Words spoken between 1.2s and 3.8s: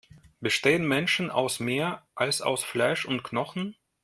aus mehr, als aus Fleisch und Knochen?